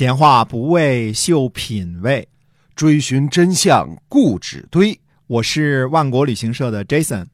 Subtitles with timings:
[0.00, 2.26] 闲话不为秀品味，
[2.74, 4.98] 追寻真相固执堆。
[5.26, 7.26] 我是万国旅行社的 Jason，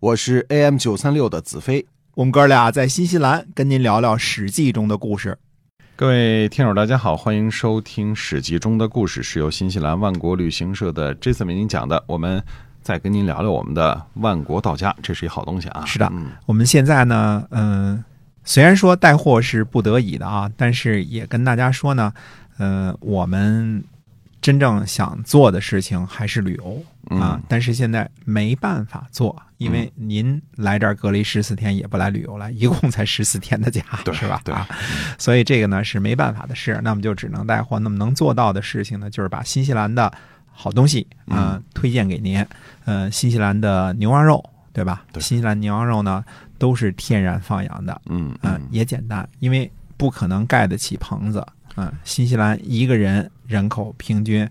[0.00, 1.84] 我是 AM 九三六的子飞。
[2.14, 5.36] 我们哥俩在新西兰跟您聊聊《史记》中的故事。
[5.96, 12.02] 各位听友，大家好，欢迎收听《史记》中的故事，是由新西兰万国旅行社的 Jason 为您讲的。
[12.06, 12.42] 我们
[12.80, 15.84] 再跟您聊聊我们的万国到家，这是一好东西啊。
[15.84, 18.02] 是的，嗯，我们现在呢，嗯、
[18.44, 22.12] 虽然说带货是不得已的啊，但是也跟大家说呢，
[22.58, 23.82] 呃，我们
[24.40, 26.84] 真正想做的事情还是旅游
[27.16, 34.38] 啊，嗯但是现在没办法做，因为您来这儿隔离十四天也不来旅游了， 一共才十四天的假，对是吧？
[34.44, 34.68] 对啊，
[35.18, 37.78] 所以这个呢是没办法的事，那么就只能带货。
[37.78, 40.12] 那么能做到的事情呢，就是把新西兰的
[40.52, 42.44] 好东西啊、呃推荐给您。
[42.84, 45.04] 呃，新西兰的牛羊肉，对吧？
[45.10, 46.22] 对新西兰牛羊肉呢
[46.58, 51.44] 都是天然放养的，嗯嗯、也简单，因为不可能盖得起棚子。
[51.76, 54.48] 嗯、新西兰一个人人口平均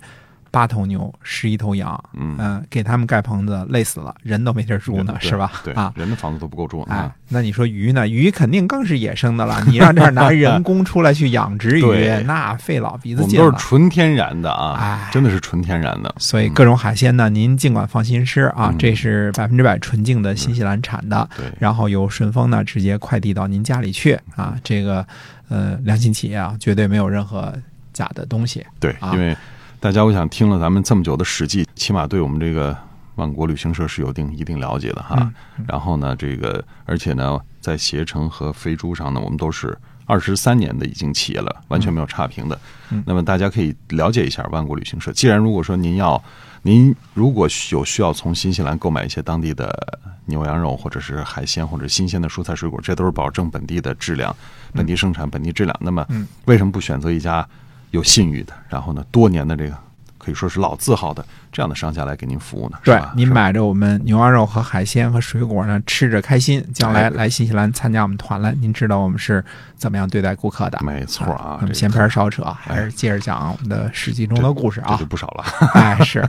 [0.53, 5.51] 八头牛，十一头羊，嗯嗯、给他们盖棚子累死了，人都没地儿住呢，是吧？
[5.63, 8.07] 对啊，人的房子都不够住哎啊。，那你说鱼呢？
[8.07, 9.59] 鱼肯定更是野生的了。
[9.65, 13.57] 你让这儿拿人工出来去养殖鱼，那费老鼻我们都是。
[13.57, 16.13] 纯天然的啊哎，真的是纯天然的。
[16.19, 24.55] 所以各种海鲜呢，您尽管放心吃啊，嗯这是百分之百纯净的新西兰产的，对，然后由顺丰呢直接快递到您家里去啊。
[24.63, 25.03] 这个
[25.49, 27.51] 呃良心企业啊，绝对没有任何
[27.91, 28.63] 假的东西。
[28.79, 29.35] 对啊，因为
[29.83, 32.73] 大家我想听了咱们这么久的《史记》，起码对我们这个
[33.15, 35.17] 万国旅行社是有定一定了解的哈。
[35.57, 42.57] 嗯然后呢，这个而且呢，在携程和飞猪上呢，我们都是二十三年的已经企业了，完全没有差评的。
[42.91, 45.11] 嗯那么大家可以了解一下万国旅行社。
[45.11, 46.23] 既然如果说您要，
[46.61, 54.33] 您如果有需要从新西兰购买一些当地的牛羊肉，或者是海鲜，或者新鲜的蔬菜水果，这都是保证本地的质量、
[54.71, 55.77] 本地生产、本地质量。
[55.81, 57.45] 那么嗯，为什么不选择一家
[57.93, 59.77] 有信誉的，然后呢多年的这个
[60.17, 62.79] 可以说是老字号的这样的商家来给您服务呢？
[62.83, 66.65] 对吧，您买着我们牛羊肉和海鲜和水果呢，吃着开心。
[66.73, 69.43] 将来哎来新西兰参加我们团了，您知道我们是
[69.75, 70.79] 怎么样对待顾客的。
[70.81, 75.05] 没错啊，闲篇少扯，还是接着讲我们的《史记》中的故事啊这就。
[75.05, 75.43] 不少了。
[75.75, 76.27] 哎，是。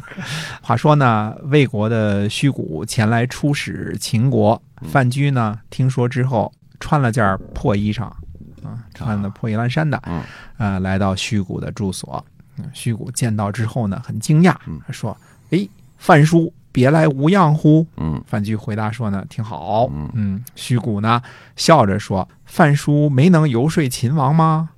[0.60, 4.60] 话说呢，魏国的虚谷前来出使秦国，
[4.91, 8.10] 范雎呢听说之后，穿了件破衣裳，
[8.65, 10.23] 啊，穿的破衣烂衫的，嗯，
[10.59, 12.25] 呃，来到虚谷的住所。
[12.57, 15.17] 嗯虚谷见到之后呢，很惊讶嗯，说
[15.51, 19.89] ：“哎，范叔，别来无恙乎？”嗯范雎回答说呢：“挺好。
[19.93, 21.21] 嗯”嗯，虚谷呢
[21.57, 24.71] 笑着说：“范叔没能游说秦王吗？”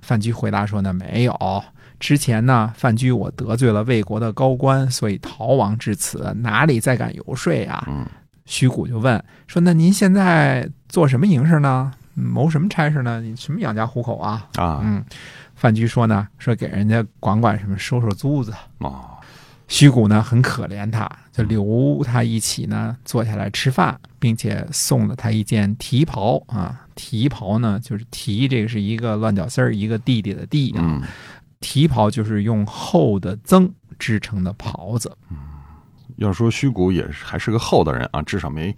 [0.00, 1.64] 范雎回答说呢：“没有。
[1.98, 8.06] 之前呢，范雎我得罪了魏国的高官，所以逃亡至此，哪里再敢游说呀？”嗯
[8.46, 11.92] 虚谷就问说：“那您现在做什么营生呢？
[12.16, 13.20] 嗯谋什么差事呢？
[13.20, 15.04] 你什么养家糊口啊？”啊嗯，
[15.54, 18.52] 范雎说呢，说给人家管管什么，收收租子。
[18.78, 19.10] 哦
[19.66, 26.86] 虚谷呢很可怜他，就留他一起呢坐下来吃饭，并且送了他一件提袍啊。
[26.94, 30.80] 提袍呢就是提，这个是一个乱脚丝儿，一个弟弟的弟啊。
[30.82, 31.02] 嗯
[31.60, 35.10] 提袍就是用厚的曾织成的袍子。
[35.30, 35.38] 嗯
[36.16, 38.76] 要说虚谷也是还是个厚道人啊，至少没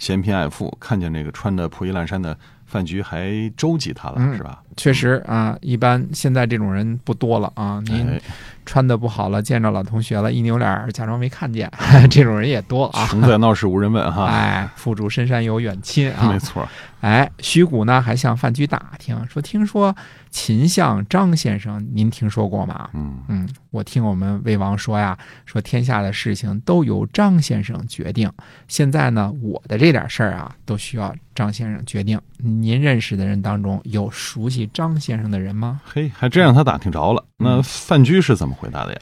[0.00, 2.36] 嫌贫爱富，看见那个穿的破衣烂衫的
[2.74, 4.60] 范局还周济他了，嗯是吧？
[4.76, 7.80] 确实啊，一般现在这种人不多了啊。
[7.86, 8.20] 您哎，
[8.66, 11.70] 穿的不好了，见着老同学了，一扭脸儿假装没看见，
[12.10, 13.06] 这种人也多啊。
[13.06, 16.36] 穷在闹市无人问哈， 哎，富主深山有远亲啊 没。
[16.40, 16.66] 错，
[17.02, 19.94] 哎，徐谷呢还向范局打听说，听说
[20.32, 22.90] 秦相张先生，您听说过吗？
[22.94, 28.28] 嗯嗯，我听我们魏王说呀，说天下的事情都由张先生决定。
[28.66, 32.20] 现在呢，我的这点事儿啊，都需要张先生决定。
[32.64, 35.82] 您认识的人当中有熟悉张先生的人吗？
[35.84, 37.22] 嘿，还真让他打听着了。
[37.36, 39.00] 那嗯范雎是怎么回答的呀？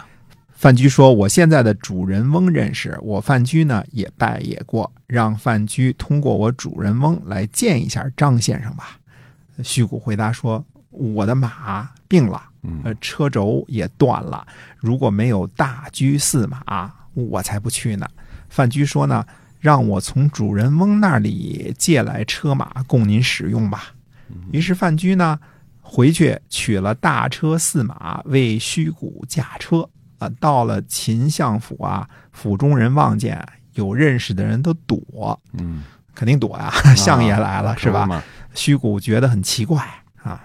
[0.52, 8.98] 范雎说：“我现在的主人翁认识，我范雎呢也拜也过，让范雎通过我主人翁来见一下张先生吧。”
[9.62, 12.42] 虚谷回答说：“我的马病了，
[12.84, 14.44] 呃嗯，车轴也断了，
[14.78, 18.08] 如果没有大车驷马，我才不去呢。”
[18.50, 19.24] 范雎说呢
[19.62, 23.94] ：“让我从主人翁那里借来车马供您使用吧。”
[24.52, 25.38] 于是范雎呢
[25.80, 29.88] 回去取了大车四马，为虚谷驾车。
[30.18, 33.44] 啊，到了秦相府啊，府中人望见
[33.74, 35.82] 有认识的人都躲，嗯，
[36.14, 38.22] 肯定躲呀、 相爷来了、是吧？
[38.54, 39.84] 虚谷觉得很奇怪
[40.22, 40.40] 啊。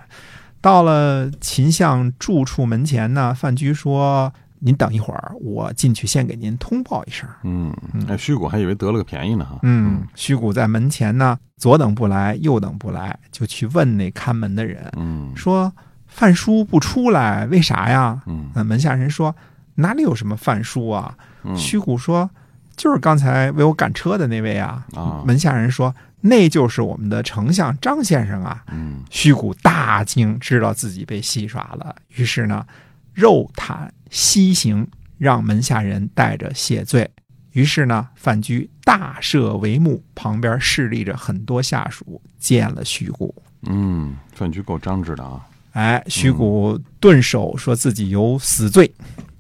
[0.62, 7.28] 到了秦相住处门前呢，范雎说：“您等一会儿，我进去先给您通报一声。
[7.44, 7.74] 嗯，
[8.08, 9.60] 哎，虚谷还以为得了个便宜呢哈。
[9.64, 15.72] 嗯，虚谷在门前呢，左等不来，右等不来，就去问那看门的人，嗯，说
[16.08, 18.22] ：“范叔不出来，为啥呀？
[18.26, 19.36] 嗯那门下人说
[19.76, 21.16] 哪里有什么范叔啊？
[21.44, 22.30] 嗯虚谷说
[22.76, 24.86] 就是刚才为我赶车的那位啊。
[24.94, 28.64] 啊门下人说那就是我们的丞相张先生啊。
[28.72, 32.66] 嗯虚谷大惊，知道自己被戏耍了，于是呢，
[33.18, 34.88] 肉袒西行，
[35.18, 37.10] 让门下人带着谢罪。
[37.54, 43.34] 于是呢，范雎大设帷幕，旁边侍立着很多下属，见了徐谷。
[43.64, 45.42] 嗯，范雎够张直的啊。
[45.72, 48.94] 哎，徐谷顿首说自己有死罪，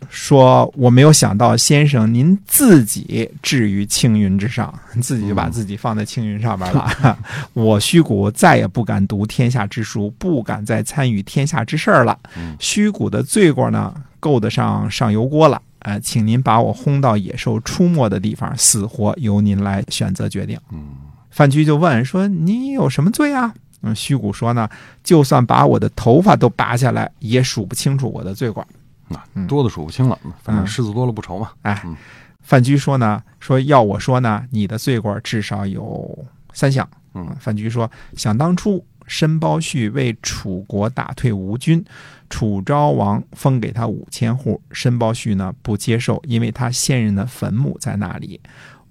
[0.09, 7.18] 说我没有想到先生您自己置于青云之上， 自己就把自己放在青云上边了。
[7.54, 12.18] 我虚谷再也不敢读天下之书，不敢再参与天下之事儿了。
[12.59, 15.62] 虚谷的罪过呢，够得上上油锅了。
[15.80, 20.59] 呃，请您把我轰到野兽出没的地方，死活由您来选择决定。
[20.71, 20.88] 嗯
[21.30, 24.68] 范雎就问说：“你有什么罪啊？”嗯，虚谷说呢
[25.04, 28.65] ：“就算把我的头发都拔下来，也数不清楚我的罪过。
[29.07, 31.51] 那多的数不清了，反正虱子多了不愁嘛。
[31.62, 31.95] 哎嗯，
[32.42, 41.83] 范雎说呢：“说要我说呢，你的罪过至少有三项。”嗯范雎说：“想当初，申包胥为楚国打退吴军，
[42.30, 48.39] 楚昭王封给他五千户，申包胥呢不接受，因为他现任的坟墓在那里。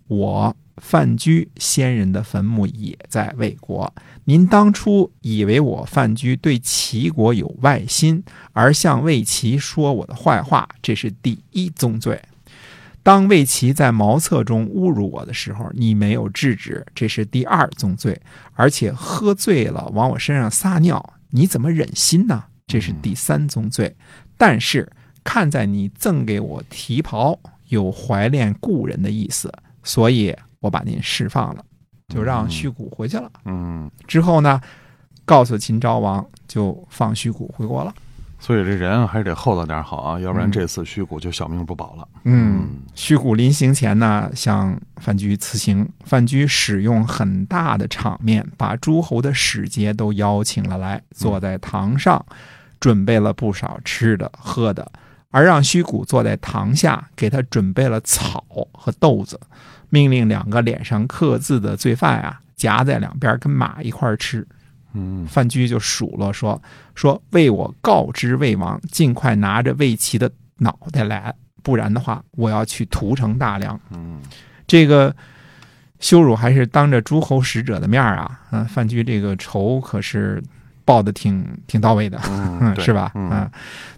[0.09, 3.93] 我范雎先人的坟墓也在魏国。
[4.25, 8.23] 您当初以为我范雎对齐国有外心，
[8.53, 12.21] 而向魏齐说我的坏话，这是第一宗罪。
[13.03, 18.21] 当魏齐在茅厕中侮辱我的时候，你没有制止，这是第二宗罪。
[18.55, 22.45] 而且喝醉了往我身上撒尿，你怎么忍心呢？
[22.67, 23.97] 这是第三宗罪。
[24.37, 24.91] 但是
[25.23, 27.39] 看在你赠给我提袍，
[27.69, 29.53] 有怀念故人的意思，
[29.87, 31.65] 所以我把您释放了，
[32.09, 33.31] 就让虚谷回去了。
[33.45, 34.61] 嗯，之后呢，
[35.25, 37.95] 告诉秦昭王，就放虚谷回国了。
[38.39, 42.07] 所以这人还是得厚道点好啊，要不然嗯这次虚谷就小命不保了。
[42.25, 45.89] 嗯，虚谷临行前呢，向范雎辞行。
[46.05, 52.23] 范雎使用很大的场面，把诸侯的使节都邀请了来，坐在堂上，
[52.79, 54.93] 准备了不少吃的喝的，
[55.37, 58.43] 而让虚谷坐在堂下，给他准备了草
[58.73, 59.39] 和豆子，
[59.91, 64.47] 命令两个脸上刻字的罪犯啊，夹在两边跟马一块吃。
[64.95, 66.59] 嗯范雎就数落说
[66.97, 73.79] ：“说为我告知魏王，尽快拿着魏齐的脑袋来，不然的话，我要去屠城大梁。
[73.91, 74.23] 嗯
[74.67, 75.15] 这个
[76.01, 78.41] 羞辱还是当着诸侯使者的面啊！
[78.53, 80.43] 嗯、范雎这个仇可是
[80.87, 83.13] 报的挺挺到位的，嗯， 是吧？
[83.15, 83.51] 嗯啊，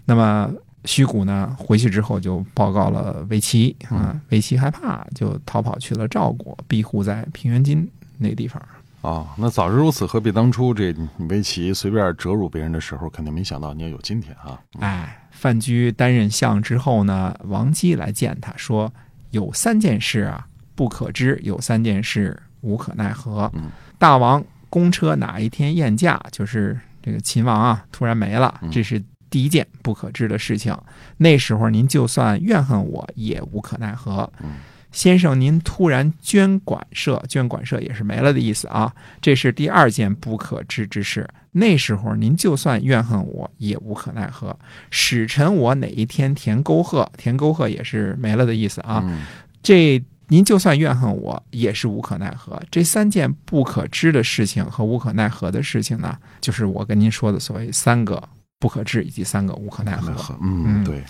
[0.03, 0.51] 那么
[0.85, 8.61] 虚谷呢，回去之后就报告了魏齐，啊，魏齐害怕，就逃跑去了赵国，庇护在平原津那地方。
[9.01, 14.59] 哦，那早知如此，何必当初这你围棋随便折辱别人的时候，肯定没想到你要有今天啊。
[14.79, 18.91] 哎，范雎担任相之后呢，王姬来见他说
[19.31, 23.49] ：“有三件事啊不可知，有三件事无可奈何。
[23.53, 30.77] 嗯大王公车哪一天宴驾，就是这个秦王啊突然没了，嗯这是第一件不可知的事情。
[31.17, 34.31] 那时候您就算怨恨我，也无可奈何。
[34.41, 34.55] 嗯
[34.91, 38.91] 先生，您突然捐馆舍，捐馆舍也是没了的意思啊。
[39.21, 41.29] 这是第二件不可知之事。
[41.51, 44.57] 那时候您就算怨恨我，也无可奈何。
[44.89, 49.03] 使臣我哪一天填沟壑，填沟壑也是没了的意思啊。
[49.05, 49.21] 嗯
[49.61, 52.59] 这您就算怨恨我，也是无可奈何。
[52.71, 58.27] 这三件不可知的事情和无可奈何的事情呢，就是我跟您说的所谓三个
[58.59, 60.37] 不可治以及三个无可奈何。
[60.41, 61.03] 嗯，嗯对。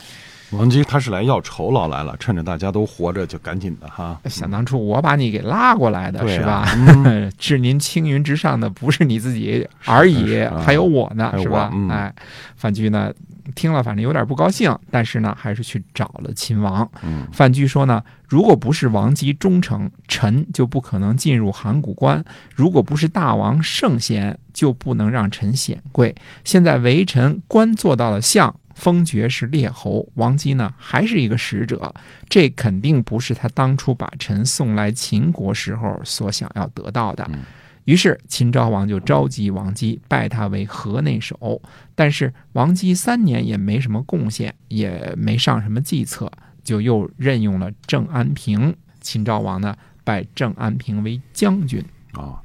[0.52, 4.20] 王姬他是来要酬劳来了，趁着大家都活着，就赶紧的哈。
[4.26, 6.52] 想当初我把你给拉过来的是吧？
[6.52, 6.72] 啊
[7.06, 12.14] 嗯 置您青云之上的不是你自己而已，还有我呢是吧哎，
[12.56, 13.12] 范雎呢
[13.56, 16.90] 听了反正有点不高兴，但是呢还是去找了秦王。
[17.04, 22.22] 嗯范雎说呢，如果不是王姬忠诚，臣就不可能进入函谷关；
[22.56, 26.14] 如果不是大王圣贤，就不能让臣显贵。
[26.44, 31.94] 现在为臣官做到了相，封爵是列侯，王姬呢还是一个使者，
[32.28, 37.24] 这肯定不是他当初把臣送来秦国时候所想要得到的。
[37.32, 37.44] 嗯
[37.86, 41.60] 于是秦昭王就召集王姬，拜他为河内守。
[41.96, 46.32] 但是王姬三年也没什么贡献，也没上什么计策，
[46.64, 48.76] 就又任用了郑安平。
[49.02, 51.84] 秦昭王呢，拜郑安平为将军。
[52.12, 52.38] 啊，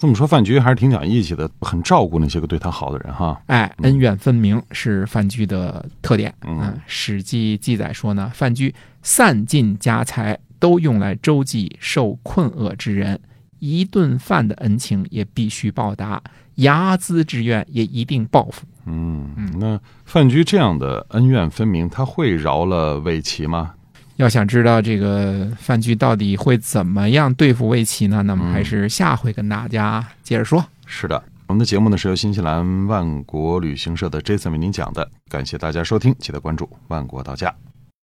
[0.00, 3.38] 这么说范雎还是挺讲义气的，很照顾那些个对他好的人哈。
[3.48, 6.34] 哎，恩怨分明是范雎的特点。
[6.46, 13.20] 嗯史记》记载说呢，范雎散尽家财，都用来周济受困厄之人。
[13.58, 16.22] 一顿饭的恩情也必须报答，
[16.56, 18.62] 睚眦之怨也一定报复。
[18.86, 23.74] 嗯，那范雎这样的恩怨分明，他会饶了魏齐吗？
[24.20, 28.22] 要想知道这个范雎到底会怎么样对付魏齐呢？
[28.22, 30.62] 那么还是下回跟大家接着说。
[30.84, 37.50] 是的，我们的节目呢是由新西兰万国旅行社的 Jason 为您讲的，感谢大家收听，记得关注万国到家。